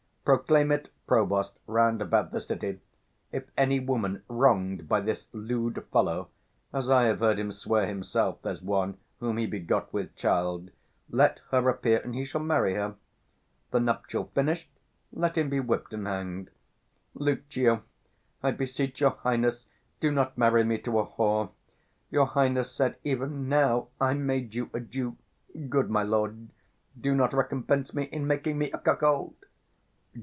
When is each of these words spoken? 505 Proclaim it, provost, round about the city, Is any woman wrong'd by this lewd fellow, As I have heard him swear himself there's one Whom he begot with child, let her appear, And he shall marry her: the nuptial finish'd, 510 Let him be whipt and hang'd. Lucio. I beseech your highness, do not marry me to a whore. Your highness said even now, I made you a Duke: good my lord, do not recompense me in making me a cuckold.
505 0.23 0.45
Proclaim 0.45 0.71
it, 0.71 0.89
provost, 1.07 1.59
round 1.65 1.99
about 1.99 2.31
the 2.31 2.39
city, 2.39 2.79
Is 3.31 3.41
any 3.57 3.79
woman 3.79 4.21
wrong'd 4.27 4.87
by 4.87 5.01
this 5.01 5.25
lewd 5.33 5.83
fellow, 5.91 6.29
As 6.71 6.91
I 6.91 7.05
have 7.05 7.21
heard 7.21 7.39
him 7.39 7.51
swear 7.51 7.87
himself 7.87 8.39
there's 8.43 8.61
one 8.61 8.99
Whom 9.19 9.37
he 9.37 9.47
begot 9.47 9.91
with 9.91 10.15
child, 10.15 10.69
let 11.09 11.39
her 11.49 11.67
appear, 11.67 11.99
And 12.01 12.13
he 12.13 12.23
shall 12.23 12.39
marry 12.39 12.75
her: 12.75 12.95
the 13.71 13.79
nuptial 13.79 14.25
finish'd, 14.35 14.67
510 15.11 15.19
Let 15.21 15.37
him 15.39 15.49
be 15.49 15.57
whipt 15.59 15.91
and 15.91 16.05
hang'd. 16.05 16.51
Lucio. 17.15 17.81
I 18.43 18.51
beseech 18.51 19.01
your 19.01 19.17
highness, 19.23 19.65
do 19.99 20.11
not 20.11 20.37
marry 20.37 20.63
me 20.63 20.77
to 20.81 20.99
a 20.99 21.05
whore. 21.05 21.49
Your 22.11 22.27
highness 22.27 22.71
said 22.71 22.97
even 23.03 23.49
now, 23.49 23.87
I 23.99 24.13
made 24.13 24.53
you 24.53 24.69
a 24.71 24.79
Duke: 24.79 25.15
good 25.67 25.89
my 25.89 26.03
lord, 26.03 26.49
do 26.97 27.15
not 27.15 27.33
recompense 27.33 27.95
me 27.95 28.03
in 28.03 28.27
making 28.27 28.59
me 28.59 28.69
a 28.71 28.77
cuckold. 28.77 29.33